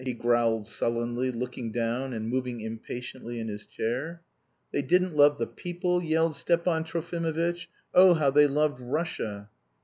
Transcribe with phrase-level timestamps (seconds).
[0.03, 4.19] he growled sullenly, looking down, and moving impatiently in his chair.
[4.71, 7.67] "They didn't love the people!" yelled Stepan Trofimovitch.
[7.93, 9.47] "Oh, how they loved Russia!"